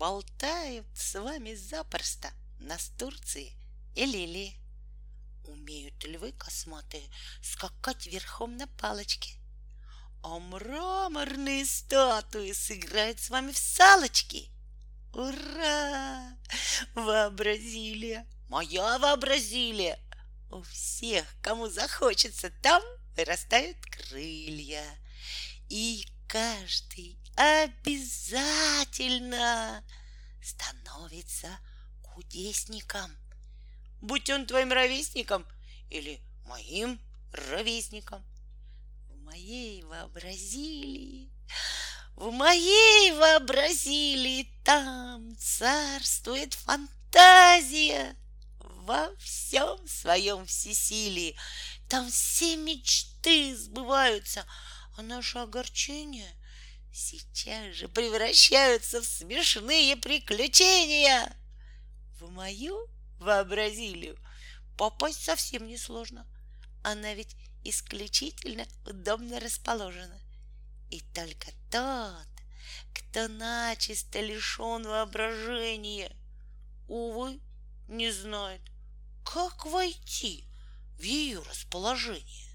[0.00, 3.52] болтают с вами запросто нас Турции
[3.94, 4.56] и Лилии.
[5.44, 7.06] Умеют львы косматые
[7.42, 9.34] скакать верхом на палочке,
[10.22, 14.50] а мраморные статуи сыграют с вами в салочки.
[15.12, 16.34] Ура!
[16.94, 18.24] Вообразили!
[18.48, 19.98] Моя вообразили!
[20.50, 22.82] У всех, кому захочется, там
[23.16, 24.84] вырастают крылья.
[25.68, 27.18] И каждый
[29.00, 29.82] обязательно
[30.42, 31.48] становится
[32.02, 33.10] кудесником.
[34.00, 35.46] Будь он твоим ровесником
[35.88, 37.00] или моим
[37.32, 38.24] ровесником.
[39.08, 41.30] В моей вообразили,
[42.16, 48.16] в моей вообразили там царствует фантазия
[48.58, 51.36] во всем своем всесилии.
[51.88, 54.44] Там все мечты сбываются,
[54.96, 56.39] а наше огорчение
[56.92, 61.36] сейчас же превращаются в смешные приключения.
[62.18, 62.86] В мою
[63.18, 64.18] вообразилию
[64.76, 66.26] попасть совсем несложно.
[66.82, 70.18] Она ведь исключительно удобно расположена.
[70.90, 72.26] И только тот,
[72.94, 76.14] кто начисто лишен воображения,
[76.88, 77.40] увы,
[77.88, 78.60] не знает,
[79.24, 80.44] как войти
[80.98, 82.49] в ее расположение.